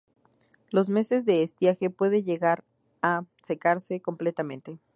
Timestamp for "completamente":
4.01-4.79